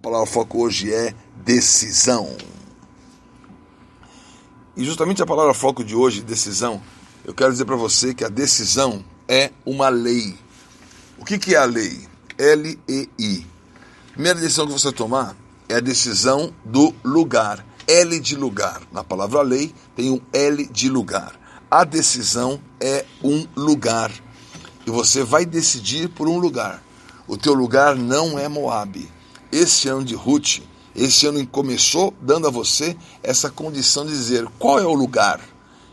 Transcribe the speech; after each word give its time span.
A 0.00 0.02
palavra 0.02 0.26
foco 0.26 0.62
hoje 0.62 0.90
é 0.90 1.14
decisão. 1.44 2.34
E 4.74 4.82
justamente 4.82 5.22
a 5.22 5.26
palavra 5.26 5.52
foco 5.52 5.84
de 5.84 5.94
hoje, 5.94 6.22
decisão, 6.22 6.80
eu 7.22 7.34
quero 7.34 7.52
dizer 7.52 7.66
para 7.66 7.76
você 7.76 8.14
que 8.14 8.24
a 8.24 8.30
decisão 8.30 9.04
é 9.28 9.50
uma 9.66 9.90
lei. 9.90 10.38
O 11.18 11.24
que, 11.26 11.38
que 11.38 11.54
é 11.54 11.58
a 11.58 11.66
lei? 11.66 12.08
L-E-I. 12.38 13.46
Primeira 14.14 14.40
decisão 14.40 14.66
que 14.66 14.72
você 14.72 14.90
tomar 14.90 15.36
é 15.68 15.74
a 15.74 15.80
decisão 15.80 16.50
do 16.64 16.94
lugar. 17.04 17.62
L 17.86 18.18
de 18.20 18.36
lugar. 18.36 18.80
Na 18.90 19.04
palavra 19.04 19.42
lei 19.42 19.74
tem 19.94 20.10
um 20.10 20.20
L 20.32 20.66
de 20.68 20.88
lugar. 20.88 21.38
A 21.70 21.84
decisão 21.84 22.58
é 22.80 23.04
um 23.22 23.46
lugar. 23.54 24.10
E 24.86 24.90
você 24.90 25.22
vai 25.22 25.44
decidir 25.44 26.08
por 26.08 26.26
um 26.26 26.38
lugar. 26.38 26.82
O 27.28 27.36
teu 27.36 27.52
lugar 27.52 27.96
não 27.96 28.38
é 28.38 28.48
Moabe 28.48 29.19
esse 29.52 29.88
ano 29.88 30.04
de 30.04 30.14
Ruth, 30.14 30.60
esse 30.94 31.26
ano 31.26 31.44
começou 31.46 32.12
dando 32.20 32.46
a 32.46 32.50
você 32.50 32.96
essa 33.22 33.50
condição 33.50 34.04
de 34.04 34.12
dizer 34.12 34.46
qual 34.58 34.78
é 34.78 34.84
o 34.84 34.94
lugar. 34.94 35.40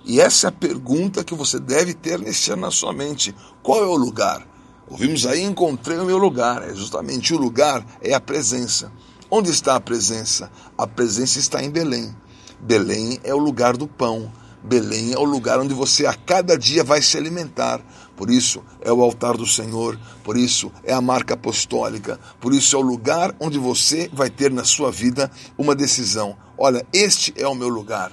E 0.06 0.22
essa 0.22 0.48
é 0.48 0.50
a 0.50 0.52
pergunta 0.52 1.24
que 1.24 1.36
você 1.36 1.60
deve 1.60 1.94
ter 1.94 2.20
nesse 2.20 2.52
ano 2.52 2.62
na 2.62 2.72
sua 2.72 2.94
mente: 2.94 3.36
qual 3.62 3.84
é 3.84 3.88
o 3.88 3.96
lugar? 3.96 4.48
Ouvimos 4.90 5.26
aí, 5.26 5.44
encontrei 5.44 5.98
o 5.98 6.06
meu 6.06 6.18
lugar. 6.18 6.64
É 6.64 6.74
justamente 6.74 7.34
o 7.34 7.38
lugar 7.38 7.86
é 8.02 8.14
a 8.14 8.20
presença. 8.20 8.92
Onde 9.30 9.50
está 9.50 9.76
a 9.76 9.82
presença? 9.82 10.50
A 10.78 10.88
presença 10.88 11.40
está 11.40 11.62
em 11.62 11.70
Belém. 11.70 12.16
Belém 12.60 13.20
é 13.24 13.34
o 13.34 13.38
lugar 13.38 13.76
do 13.76 13.86
pão. 13.86 14.32
Belém 14.64 15.14
é 15.14 15.18
o 15.18 15.26
lugar 15.26 15.60
onde 15.60 15.74
você 15.74 16.06
a 16.06 16.14
cada 16.14 16.58
dia 16.58 16.84
vai 16.84 17.02
se 17.02 17.18
alimentar. 17.18 17.82
Por 18.18 18.32
isso 18.32 18.64
é 18.82 18.92
o 18.92 19.02
altar 19.04 19.38
do 19.38 19.46
Senhor, 19.46 19.98
por 20.24 20.36
isso 20.36 20.72
é 20.84 20.92
a 20.92 21.00
marca 21.00 21.36
apostólica, 21.36 22.20
por 22.42 22.52
isso 22.52 22.76
é 22.76 22.80
o 22.80 22.82
lugar 22.82 23.34
onde 23.40 23.60
você 23.60 24.10
vai 24.12 24.28
ter 24.28 24.52
na 24.52 24.66
sua 24.66 24.92
vida 24.92 25.32
uma 25.56 25.76
decisão. 25.76 26.36
Olha, 26.58 26.86
este 26.92 27.32
é 27.38 27.48
o 27.48 27.54
meu 27.54 27.70
lugar. 27.70 28.12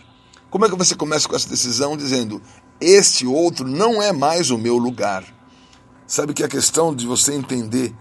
Como 0.51 0.67
é 0.67 0.69
que 0.69 0.77
você 0.77 0.95
começa 0.95 1.27
com 1.27 1.35
essa 1.35 1.49
decisão 1.49 1.97
dizendo: 1.97 2.41
este 2.79 3.27
outro 3.27 3.67
não 3.67 4.03
é 4.03 4.13
mais 4.13 4.51
o 4.51 4.59
meu 4.59 4.77
lugar? 4.77 5.25
Sabe 6.07 6.35
que 6.35 6.45
a 6.45 6.49
questão 6.49 6.95
de 6.95 7.07
você 7.07 7.33
entender 7.33 7.95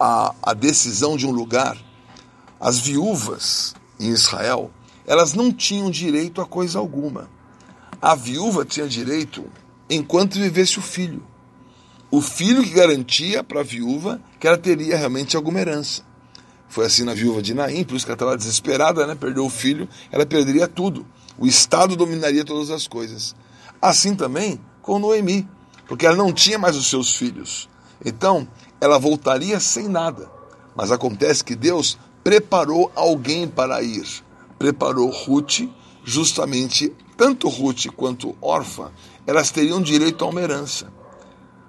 a, 0.00 0.34
a 0.42 0.54
decisão 0.54 1.18
de 1.18 1.26
um 1.26 1.30
lugar, 1.30 1.76
as 2.58 2.78
viúvas 2.78 3.74
em 4.00 4.08
Israel, 4.08 4.70
elas 5.06 5.34
não 5.34 5.52
tinham 5.52 5.90
direito 5.90 6.40
a 6.40 6.46
coisa 6.46 6.78
alguma 6.78 7.28
a 8.00 8.14
viúva 8.14 8.64
tinha 8.64 8.86
direito 8.86 9.44
enquanto 9.88 10.34
vivesse 10.34 10.78
o 10.78 10.82
filho. 10.82 11.22
O 12.10 12.20
filho 12.20 12.62
que 12.62 12.70
garantia 12.70 13.42
para 13.42 13.60
a 13.60 13.64
viúva 13.64 14.20
que 14.38 14.46
ela 14.46 14.58
teria 14.58 14.96
realmente 14.96 15.36
alguma 15.36 15.60
herança. 15.60 16.02
Foi 16.68 16.86
assim 16.86 17.04
na 17.04 17.14
viúva 17.14 17.40
de 17.40 17.54
Naim, 17.54 17.84
por 17.84 17.96
isso 17.96 18.04
que 18.04 18.10
ela 18.10 18.16
estava 18.16 18.36
desesperada, 18.36 19.06
né? 19.06 19.14
perdeu 19.14 19.44
o 19.44 19.50
filho, 19.50 19.88
ela 20.10 20.26
perderia 20.26 20.68
tudo. 20.68 21.06
O 21.38 21.46
Estado 21.46 21.96
dominaria 21.96 22.44
todas 22.44 22.70
as 22.70 22.86
coisas. 22.86 23.34
Assim 23.80 24.14
também 24.14 24.60
com 24.82 24.98
Noemi, 24.98 25.48
porque 25.86 26.06
ela 26.06 26.16
não 26.16 26.32
tinha 26.32 26.58
mais 26.58 26.76
os 26.76 26.88
seus 26.88 27.14
filhos. 27.14 27.68
Então, 28.04 28.48
ela 28.80 28.98
voltaria 28.98 29.58
sem 29.60 29.88
nada. 29.88 30.30
Mas 30.74 30.92
acontece 30.92 31.42
que 31.42 31.56
Deus 31.56 31.98
preparou 32.22 32.90
alguém 32.94 33.48
para 33.48 33.82
ir. 33.82 34.04
Preparou 34.58 35.10
Ruth 35.10 35.60
justamente 36.04 36.92
tanto 37.16 37.48
Ruth 37.48 37.86
quanto 37.96 38.36
Orfa, 38.40 38.92
elas 39.26 39.50
teriam 39.50 39.80
direito 39.80 40.24
a 40.24 40.28
uma 40.28 40.40
herança, 40.40 40.92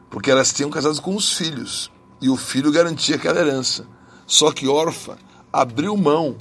porque 0.10 0.30
elas 0.30 0.52
tinham 0.52 0.70
casado 0.70 1.02
com 1.02 1.16
os 1.16 1.34
filhos, 1.34 1.92
e 2.22 2.30
o 2.30 2.36
filho 2.36 2.72
garantia 2.72 3.16
aquela 3.16 3.40
herança. 3.40 3.88
Só 4.26 4.52
que 4.52 4.68
Orfa 4.68 5.18
abriu 5.52 5.96
mão, 5.96 6.36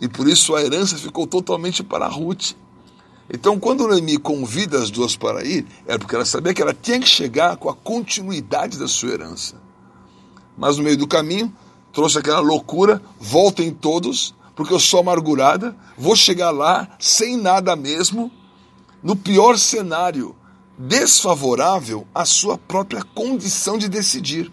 e 0.00 0.08
por 0.08 0.28
isso 0.28 0.54
a 0.54 0.62
herança 0.62 0.98
ficou 0.98 1.26
totalmente 1.26 1.82
para 1.82 2.06
Ruth. 2.06 2.52
Então, 3.32 3.58
quando 3.58 3.88
Noemi 3.88 4.18
convida 4.18 4.78
as 4.78 4.90
duas 4.90 5.16
para 5.16 5.42
ir, 5.44 5.66
era 5.86 5.98
porque 5.98 6.14
ela 6.14 6.26
sabia 6.26 6.52
que 6.52 6.60
ela 6.60 6.74
tinha 6.74 7.00
que 7.00 7.08
chegar 7.08 7.56
com 7.56 7.70
a 7.70 7.74
continuidade 7.74 8.78
da 8.78 8.86
sua 8.86 9.10
herança. 9.10 9.56
Mas 10.58 10.76
no 10.76 10.84
meio 10.84 10.96
do 10.96 11.08
caminho, 11.08 11.50
trouxe 11.90 12.18
aquela 12.18 12.40
loucura: 12.40 13.00
voltem 13.18 13.72
todos, 13.72 14.34
porque 14.54 14.72
eu 14.72 14.80
sou 14.80 15.00
amargurada, 15.00 15.76
vou 15.96 16.14
chegar 16.14 16.50
lá 16.50 16.88
sem 16.98 17.36
nada 17.36 17.74
mesmo, 17.74 18.30
no 19.02 19.16
pior 19.16 19.58
cenário, 19.58 20.34
desfavorável 20.78 22.06
à 22.14 22.24
sua 22.24 22.56
própria 22.56 23.02
condição 23.02 23.76
de 23.76 23.88
decidir. 23.88 24.50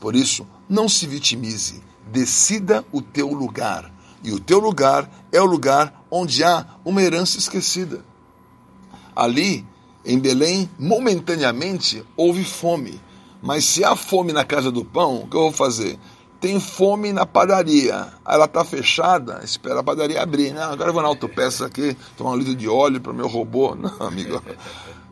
Por 0.00 0.16
isso, 0.16 0.46
não 0.68 0.88
se 0.88 1.06
vitimize, 1.06 1.82
decida 2.10 2.84
o 2.92 3.00
teu 3.02 3.28
lugar. 3.28 3.92
E 4.24 4.32
o 4.32 4.40
teu 4.40 4.58
lugar 4.58 5.10
é 5.32 5.40
o 5.40 5.44
lugar 5.44 6.04
onde 6.10 6.44
há 6.44 6.66
uma 6.84 7.02
herança 7.02 7.38
esquecida. 7.38 8.04
Ali, 9.14 9.66
em 10.04 10.18
Belém, 10.18 10.70
momentaneamente 10.78 12.04
houve 12.16 12.44
fome. 12.44 13.00
Mas 13.42 13.64
se 13.64 13.84
há 13.84 13.96
fome 13.96 14.32
na 14.32 14.44
casa 14.44 14.70
do 14.70 14.84
pão, 14.84 15.22
o 15.22 15.26
que 15.26 15.36
eu 15.36 15.42
vou 15.42 15.52
fazer? 15.52 15.98
Tem 16.42 16.58
fome 16.58 17.12
na 17.12 17.24
padaria. 17.24 18.08
Ela 18.26 18.46
está 18.46 18.64
fechada, 18.64 19.40
espera 19.44 19.78
a 19.78 19.82
padaria 19.82 20.20
abrir. 20.20 20.52
Não, 20.52 20.72
agora 20.72 20.90
eu 20.90 20.92
vou 20.92 21.00
na 21.00 21.06
autopeça 21.06 21.66
aqui, 21.66 21.96
tomar 22.16 22.32
um 22.32 22.36
litro 22.36 22.56
de 22.56 22.68
óleo 22.68 23.00
para 23.00 23.12
o 23.12 23.14
meu 23.14 23.28
robô. 23.28 23.76
Não, 23.78 23.94
amigo. 24.04 24.42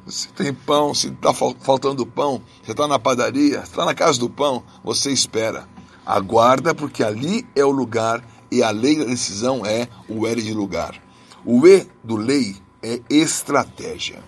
Se 0.09 0.27
tem 0.29 0.53
pão, 0.53 0.93
se 0.93 1.07
está 1.07 1.33
faltando 1.33 2.05
pão, 2.05 2.43
você 2.61 2.73
está 2.73 2.89
na 2.89 2.99
padaria, 2.99 3.61
está 3.61 3.85
na 3.85 3.95
casa 3.95 4.19
do 4.19 4.29
pão, 4.29 4.65
você 4.83 5.13
espera. 5.13 5.69
Aguarda, 6.05 6.75
porque 6.75 7.05
ali 7.05 7.47
é 7.55 7.65
o 7.65 7.71
lugar 7.71 8.25
e 8.51 8.61
a 8.65 8.71
lei 8.71 8.99
da 8.99 9.05
decisão 9.05 9.65
é 9.65 9.87
o 10.09 10.27
L 10.27 10.43
de 10.43 10.53
lugar. 10.53 11.01
O 11.45 11.65
E 11.65 11.87
do 12.03 12.17
lei 12.17 12.57
é 12.83 13.01
estratégia. 13.09 14.21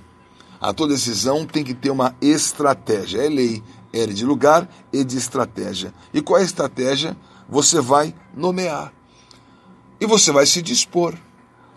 A 0.60 0.72
tua 0.72 0.86
decisão 0.86 1.44
tem 1.44 1.64
que 1.64 1.74
ter 1.74 1.90
uma 1.90 2.14
estratégia. 2.20 3.26
É 3.26 3.28
lei, 3.28 3.60
L 3.92 4.14
de 4.14 4.24
lugar 4.24 4.68
e 4.92 5.04
de 5.04 5.16
estratégia. 5.16 5.92
E 6.12 6.22
qual 6.22 6.38
é 6.38 6.42
a 6.42 6.44
estratégia? 6.44 7.16
Você 7.48 7.80
vai 7.80 8.14
nomear. 8.34 8.92
E 10.00 10.06
você 10.06 10.32
vai 10.32 10.46
se 10.46 10.62
dispor. 10.62 11.14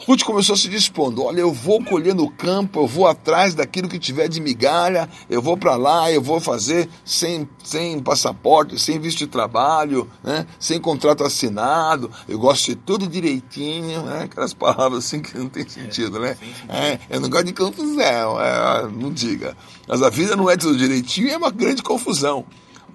Ruth 0.04 0.24
começou 0.24 0.58
se 0.58 0.68
dispondo: 0.68 1.24
olha, 1.24 1.40
eu 1.40 1.54
vou 1.54 1.84
colher 1.84 2.14
no 2.14 2.30
campo, 2.30 2.82
eu 2.82 2.88
vou 2.88 3.08
atrás 3.08 3.56
daquilo 3.56 3.88
que 3.88 3.98
tiver 3.98 4.28
de 4.28 4.42
migalha, 4.42 5.10
eu 5.30 5.42
vou 5.42 5.56
para 5.56 5.76
lá, 5.76 6.12
eu 6.12 6.22
vou 6.22 6.40
fazer 6.40 6.90
sem, 7.04 7.48
sem 7.64 8.00
passaporte, 8.00 8.78
sem 8.78 9.00
visto 9.00 9.20
de 9.20 9.28
trabalho, 9.28 10.10
né? 10.22 10.46
sem 10.60 10.80
contrato 10.80 11.24
assinado, 11.24 12.12
eu 12.28 12.38
gosto 12.38 12.66
de 12.66 12.76
tudo 12.76 13.08
direitinho, 13.08 14.04
né? 14.04 14.24
aquelas 14.24 14.54
palavras 14.54 15.06
assim 15.06 15.22
que 15.22 15.38
não 15.38 15.48
tem 15.48 15.68
sentido, 15.68 16.20
né? 16.20 16.38
É, 16.68 17.00
eu 17.10 17.22
não 17.22 17.30
gosto 17.30 17.46
de 17.46 17.54
confusão, 17.54 18.40
é, 18.42 18.88
não 18.92 19.12
diga. 19.12 19.56
Mas 19.88 20.02
a 20.02 20.10
vida 20.10 20.36
não 20.36 20.50
é 20.50 20.58
tudo 20.58 20.78
direitinho, 20.78 21.30
é 21.30 21.38
uma 21.38 21.52
grande 21.52 21.82
confusão. 21.82 22.46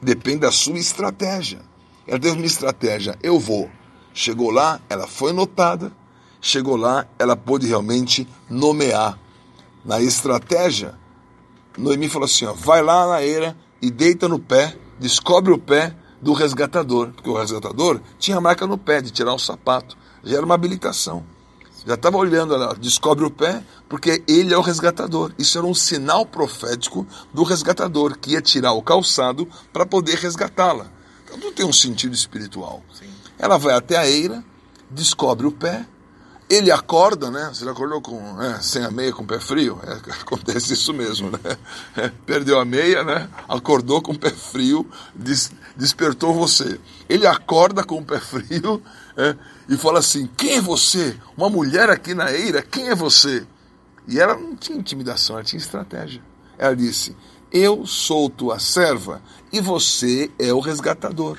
Depende 0.03 0.41
da 0.41 0.53
sua 0.53 0.79
estratégia. 0.79 1.61
Ela 2.07 2.19
teve 2.19 2.37
uma 2.37 2.47
estratégia, 2.47 3.19
eu 3.23 3.39
vou. 3.39 3.71
Chegou 4.13 4.51
lá, 4.51 4.81
ela 4.89 5.07
foi 5.07 5.33
notada, 5.33 5.93
chegou 6.41 6.77
lá, 6.77 7.07
ela 7.19 7.37
pôde 7.37 7.67
realmente 7.67 8.27
nomear. 8.49 9.19
Na 9.85 10.01
estratégia, 10.01 10.95
Noemi 11.77 12.09
falou 12.09 12.27
assim: 12.27 12.45
ó, 12.45 12.53
vai 12.53 12.83
lá 12.83 13.07
na 13.07 13.23
eira 13.23 13.57
e 13.81 13.91
deita 13.91 14.29
no 14.29 14.39
pé, 14.39 14.77
descobre 14.99 15.53
o 15.53 15.59
pé 15.59 15.95
do 16.21 16.33
resgatador, 16.33 17.11
porque 17.13 17.31
o 17.31 17.39
resgatador 17.39 18.01
tinha 18.19 18.37
a 18.37 18.41
marca 18.41 18.67
no 18.67 18.77
pé 18.77 19.01
de 19.01 19.11
tirar 19.11 19.33
o 19.33 19.39
sapato, 19.39 19.97
já 20.23 20.37
era 20.37 20.45
uma 20.45 20.55
habilitação. 20.55 21.25
Já 21.87 21.95
estava 21.95 22.19
olhando, 22.19 22.55
ela 22.55 22.75
descobre 22.75 23.25
o 23.25 23.31
pé, 23.31 23.65
porque 23.89 24.23
ele 24.29 24.53
é 24.53 24.59
o 24.59 24.61
resgatador. 24.61 25.33
Isso 25.39 25.57
era 25.57 25.67
um 25.67 25.73
sinal 25.73 26.27
profético 26.27 27.07
do 27.33 27.43
resgatador, 27.43 28.19
que 28.19 28.33
ia 28.33 28.43
tirar 28.43 28.73
o 28.73 28.83
calçado 28.83 29.49
para 29.73 29.87
poder 29.87 30.17
resgatá-la. 30.17 30.89
Então 31.25 31.39
tudo 31.39 31.55
tem 31.55 31.65
um 31.65 31.73
sentido 31.73 32.15
espiritual. 32.15 32.83
Sim. 32.93 33.07
Ela 33.39 33.57
vai 33.57 33.75
até 33.75 33.97
a 33.97 34.07
eira, 34.07 34.45
descobre 34.91 35.47
o 35.47 35.53
pé, 35.53 35.87
ele 36.51 36.73
acorda, 36.73 37.31
né? 37.31 37.49
Você 37.55 37.65
já 37.65 37.71
acordou 37.71 38.03
com, 38.03 38.43
é, 38.43 38.61
sem 38.61 38.85
a 38.85 38.91
meia, 38.91 39.13
com 39.13 39.23
o 39.23 39.27
pé 39.27 39.39
frio? 39.39 39.81
É, 39.85 39.93
acontece 40.21 40.73
isso 40.73 40.93
mesmo, 40.93 41.31
né? 41.31 41.39
É, 41.97 42.09
perdeu 42.27 42.59
a 42.59 42.65
meia, 42.65 43.05
né? 43.05 43.31
Acordou 43.49 44.03
com 44.03 44.11
o 44.11 44.19
pé 44.19 44.31
frio, 44.31 44.85
des, 45.15 45.53
despertou 45.77 46.35
você. 46.35 46.81
Ele 47.09 47.25
acorda 47.25 47.85
com 47.85 47.99
o 47.99 48.05
pé 48.05 48.19
frio 48.19 48.83
é, 49.17 49.37
e 49.69 49.77
fala 49.77 50.01
assim: 50.01 50.29
Quem 50.37 50.57
é 50.57 50.61
você? 50.61 51.17
Uma 51.37 51.49
mulher 51.49 51.89
aqui 51.89 52.15
na 52.15 52.33
eira, 52.33 52.61
quem 52.63 52.89
é 52.89 52.97
você? 52.97 53.47
E 54.09 54.19
ela 54.19 54.35
não 54.35 54.57
tinha 54.57 54.77
intimidação, 54.77 55.37
ela 55.37 55.45
tinha 55.45 55.61
estratégia. 55.61 56.21
Ela 56.59 56.75
disse: 56.75 57.17
Eu 57.53 57.87
sou 57.87 58.29
tua 58.29 58.59
serva 58.59 59.23
e 59.53 59.61
você 59.61 60.29
é 60.37 60.53
o 60.53 60.59
resgatador. 60.59 61.39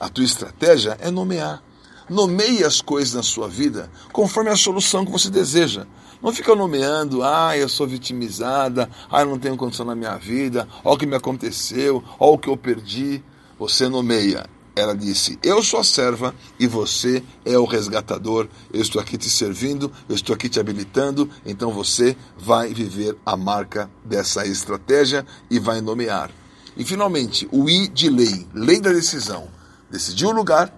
A 0.00 0.08
tua 0.08 0.24
estratégia 0.24 0.96
é 1.00 1.10
nomear. 1.10 1.62
Nomeie 2.08 2.64
as 2.64 2.80
coisas 2.80 3.14
na 3.14 3.22
sua 3.22 3.48
vida 3.48 3.90
conforme 4.12 4.50
a 4.50 4.56
solução 4.56 5.04
que 5.04 5.12
você 5.12 5.30
deseja. 5.30 5.86
Não 6.22 6.32
fica 6.32 6.54
nomeando, 6.54 7.22
ah, 7.22 7.56
eu 7.56 7.68
sou 7.68 7.86
vitimizada, 7.86 8.90
ah, 9.10 9.20
eu 9.20 9.26
não 9.26 9.38
tenho 9.38 9.56
condição 9.56 9.86
na 9.86 9.94
minha 9.94 10.16
vida, 10.16 10.66
olha 10.84 10.94
o 10.94 10.98
que 10.98 11.06
me 11.06 11.14
aconteceu, 11.14 12.02
olha 12.18 12.32
o 12.32 12.38
que 12.38 12.48
eu 12.48 12.56
perdi. 12.56 13.22
Você 13.58 13.88
nomeia 13.88 14.46
ela 14.78 14.96
disse: 14.96 15.38
Eu 15.42 15.62
sou 15.62 15.80
a 15.80 15.84
serva 15.84 16.34
e 16.58 16.66
você 16.66 17.22
é 17.44 17.58
o 17.58 17.64
resgatador. 17.64 18.48
Eu 18.72 18.80
estou 18.80 19.00
aqui 19.00 19.18
te 19.18 19.28
servindo, 19.28 19.90
eu 20.08 20.14
estou 20.14 20.34
aqui 20.34 20.48
te 20.48 20.60
habilitando. 20.60 21.28
Então 21.44 21.72
você 21.72 22.16
vai 22.36 22.72
viver 22.72 23.16
a 23.26 23.36
marca 23.36 23.90
dessa 24.04 24.46
estratégia 24.46 25.26
e 25.50 25.58
vai 25.58 25.80
nomear. 25.80 26.30
E 26.76 26.84
finalmente, 26.84 27.48
o 27.50 27.68
I 27.68 27.88
de 27.88 28.08
lei, 28.08 28.46
lei 28.54 28.80
da 28.80 28.92
decisão. 28.92 29.48
Decidiu 29.90 30.28
o 30.28 30.32
lugar, 30.32 30.72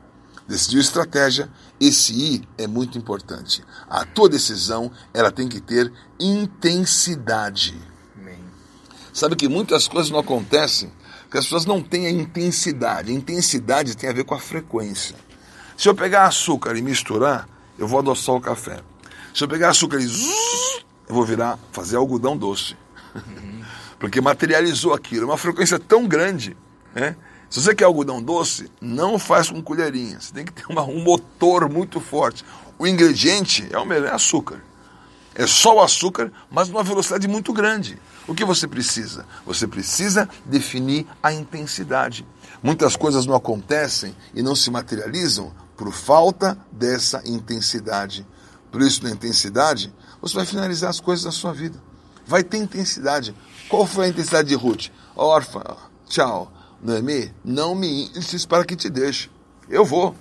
decidiu 0.50 0.80
estratégia. 0.80 1.48
Esse 1.80 2.12
I 2.12 2.48
é 2.58 2.66
muito 2.66 2.98
importante. 2.98 3.64
A 3.88 4.04
tua 4.04 4.28
decisão, 4.28 4.90
ela 5.14 5.30
tem 5.30 5.48
que 5.48 5.60
ter 5.60 5.90
intensidade. 6.18 7.74
Sabe 9.12 9.34
que 9.36 9.48
muitas 9.48 9.88
coisas 9.88 10.10
não 10.10 10.20
acontecem 10.20 10.92
porque 11.24 11.38
as 11.38 11.44
pessoas 11.44 11.64
não 11.64 11.80
têm 11.80 12.06
a 12.06 12.10
intensidade. 12.10 13.12
A 13.12 13.14
intensidade 13.14 13.96
tem 13.96 14.10
a 14.10 14.12
ver 14.12 14.24
com 14.24 14.34
a 14.34 14.38
frequência. 14.40 15.14
Se 15.76 15.88
eu 15.88 15.94
pegar 15.94 16.26
açúcar 16.26 16.76
e 16.76 16.82
misturar, 16.82 17.48
eu 17.78 17.86
vou 17.86 18.00
adoçar 18.00 18.34
o 18.34 18.40
café. 18.40 18.80
Se 19.32 19.44
eu 19.44 19.48
pegar 19.48 19.70
açúcar 19.70 19.98
e 19.98 20.06
zzz, 20.06 20.84
eu 21.08 21.14
vou 21.14 21.24
virar, 21.24 21.58
fazer 21.70 21.96
algodão 21.96 22.36
doce. 22.36 22.76
Uhum. 23.14 23.62
Porque 24.00 24.20
materializou 24.20 24.92
aquilo. 24.92 25.22
É 25.22 25.26
uma 25.26 25.38
frequência 25.38 25.78
tão 25.78 26.06
grande. 26.06 26.56
Né? 26.94 27.14
Se 27.50 27.60
você 27.60 27.74
quer 27.74 27.84
algodão 27.84 28.22
doce, 28.22 28.70
não 28.80 29.18
faz 29.18 29.50
com 29.50 29.60
colherinha. 29.60 30.20
Você 30.20 30.32
tem 30.32 30.44
que 30.44 30.52
ter 30.52 30.64
uma, 30.68 30.84
um 30.84 31.02
motor 31.02 31.68
muito 31.68 31.98
forte. 31.98 32.44
O 32.78 32.86
ingrediente 32.86 33.68
é 33.72 33.76
o 33.76 33.84
mesmo, 33.84 34.06
é 34.06 34.12
açúcar. 34.12 34.62
É 35.34 35.46
só 35.48 35.76
o 35.76 35.80
açúcar, 35.80 36.32
mas 36.48 36.68
numa 36.68 36.84
velocidade 36.84 37.26
muito 37.26 37.52
grande. 37.52 38.00
O 38.28 38.34
que 38.34 38.44
você 38.44 38.68
precisa? 38.68 39.26
Você 39.44 39.66
precisa 39.66 40.28
definir 40.44 41.06
a 41.20 41.32
intensidade. 41.32 42.24
Muitas 42.62 42.94
coisas 42.94 43.26
não 43.26 43.34
acontecem 43.34 44.14
e 44.32 44.42
não 44.42 44.54
se 44.54 44.70
materializam 44.70 45.52
por 45.76 45.92
falta 45.92 46.56
dessa 46.70 47.20
intensidade. 47.24 48.24
Por 48.70 48.80
isso, 48.80 49.02
na 49.02 49.10
intensidade, 49.10 49.92
você 50.22 50.36
vai 50.36 50.46
finalizar 50.46 50.90
as 50.90 51.00
coisas 51.00 51.24
da 51.24 51.32
sua 51.32 51.52
vida. 51.52 51.82
Vai 52.24 52.44
ter 52.44 52.58
intensidade. 52.58 53.34
Qual 53.68 53.84
foi 53.86 54.06
a 54.06 54.08
intensidade 54.08 54.48
de 54.48 54.54
Ruth? 54.54 54.88
Órfã, 55.16 55.62
tchau. 56.08 56.52
Noemi, 56.82 57.32
não 57.44 57.74
me 57.74 58.08
insistes 58.08 58.46
para 58.46 58.64
que 58.64 58.74
te 58.74 58.88
deixe. 58.88 59.30
Eu 59.68 59.84
vou. 59.84 60.14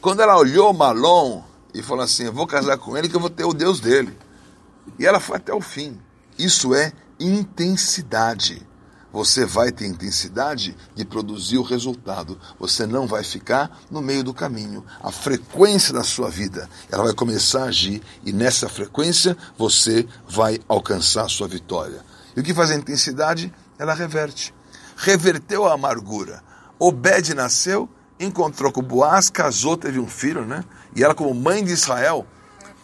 Quando 0.00 0.20
ela 0.20 0.36
olhou 0.36 0.72
Malom 0.72 1.42
e 1.72 1.82
falou 1.82 2.04
assim: 2.04 2.24
Eu 2.24 2.32
vou 2.32 2.46
casar 2.46 2.78
com 2.78 2.96
ele 2.96 3.08
que 3.08 3.16
eu 3.16 3.20
vou 3.20 3.30
ter 3.30 3.44
o 3.44 3.52
Deus 3.52 3.80
dele. 3.80 4.16
E 4.98 5.06
ela 5.06 5.20
foi 5.20 5.36
até 5.36 5.52
o 5.52 5.60
fim. 5.60 5.98
Isso 6.38 6.74
é 6.74 6.92
intensidade. 7.18 8.66
Você 9.12 9.44
vai 9.44 9.72
ter 9.72 9.86
intensidade 9.86 10.76
de 10.94 11.04
produzir 11.04 11.58
o 11.58 11.62
resultado. 11.62 12.38
Você 12.58 12.86
não 12.86 13.06
vai 13.06 13.24
ficar 13.24 13.80
no 13.90 14.00
meio 14.00 14.22
do 14.22 14.32
caminho. 14.32 14.84
A 15.02 15.10
frequência 15.10 15.92
da 15.92 16.04
sua 16.04 16.30
vida, 16.30 16.68
ela 16.90 17.04
vai 17.04 17.14
começar 17.14 17.64
a 17.64 17.68
agir 17.68 18.00
e 18.24 18.32
nessa 18.32 18.68
frequência 18.68 19.36
você 19.58 20.06
vai 20.28 20.60
alcançar 20.68 21.24
a 21.24 21.28
sua 21.28 21.48
vitória. 21.48 22.04
E 22.36 22.40
o 22.40 22.42
que 22.42 22.54
faz 22.54 22.70
a 22.70 22.76
intensidade? 22.76 23.52
Ela 23.78 23.94
reverte. 23.94 24.54
Reverteu 25.02 25.66
a 25.66 25.72
amargura. 25.72 26.42
Obed 26.78 27.32
nasceu, 27.32 27.88
encontrou 28.18 28.70
com 28.70 28.82
Boaz, 28.82 29.30
casou, 29.30 29.74
teve 29.74 29.98
um 29.98 30.06
filho, 30.06 30.44
né? 30.44 30.62
E 30.94 31.02
ela 31.02 31.14
como 31.14 31.32
mãe 31.32 31.64
de 31.64 31.72
Israel, 31.72 32.26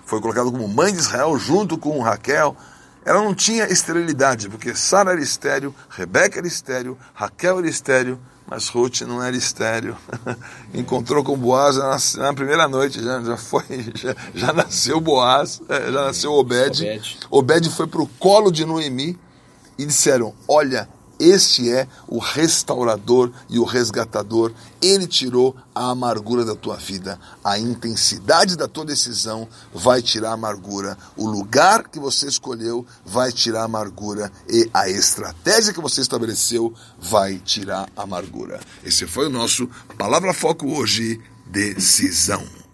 foi 0.07 0.19
colocada 0.19 0.51
como 0.51 0.67
mãe 0.67 0.95
de 0.95 0.99
Israel 0.99 1.39
junto 1.39 1.77
com 1.77 2.01
Raquel, 2.01 2.57
ela 3.05 3.23
não 3.23 3.35
tinha 3.35 3.67
esterilidade, 3.67 4.49
porque 4.49 4.75
Sara 4.75 5.13
era 5.13 5.21
estéreo, 5.21 5.75
Rebeca 5.91 6.39
era 6.39 6.47
estéreo, 6.47 6.97
Raquel 7.13 7.59
era 7.59 7.69
estéreo, 7.69 8.19
mas 8.47 8.69
Ruth 8.69 9.03
não 9.03 9.23
era 9.23 9.37
estéreo. 9.37 9.95
Encontrou 10.73 11.23
com 11.23 11.37
Boaz 11.37 11.77
na, 11.77 11.99
na 12.25 12.33
primeira 12.33 12.67
noite, 12.67 13.03
já, 13.03 13.23
já 13.23 13.37
foi, 13.37 13.63
já, 13.95 14.17
já 14.35 14.53
nasceu 14.55 15.01
Boaz, 15.03 15.61
é, 15.69 15.93
já 15.93 16.05
nasceu 16.07 16.33
Obed. 16.33 16.83
Obed, 16.83 17.19
Obed 17.31 17.71
foi 17.71 17.87
para 17.87 18.01
o 18.01 18.07
colo 18.07 18.51
de 18.51 18.65
Noemi 18.65 19.19
e 19.79 19.85
disseram: 19.85 20.35
Olha, 20.49 20.89
este 21.19 21.71
é 21.71 21.89
o 22.07 22.19
restaurador 22.19 23.31
e 23.49 23.59
o 23.59 23.65
resgatador. 23.65 24.53
Ele 24.83 25.07
tirou 25.07 25.57
a 25.75 25.91
amargura 25.91 26.45
da 26.45 26.55
tua 26.55 26.77
vida. 26.77 27.19
A 27.43 27.59
intensidade 27.59 28.57
da 28.57 28.69
tua 28.69 28.85
decisão 28.85 29.49
vai 29.73 30.03
tirar 30.03 30.31
a 30.31 30.35
amargura. 30.35 30.97
O 31.17 31.27
lugar 31.27 31.89
que 31.89 31.99
você 31.99 32.27
escolheu 32.27 32.87
vai 33.05 33.33
tirar 33.33 33.63
a 33.63 33.65
amargura. 33.65 34.31
E 34.49 34.69
a 34.73 34.89
estratégia 34.89 35.73
que 35.73 35.81
você 35.81 36.01
estabeleceu 36.01 36.75
vai 37.01 37.39
tirar 37.39 37.89
a 37.97 38.03
amargura. 38.03 38.61
Esse 38.85 39.07
foi 39.07 39.27
o 39.27 39.31
nosso 39.31 39.69
Palavra 39.97 40.35
Foco 40.35 40.69
hoje: 40.69 41.21
decisão. 41.47 42.66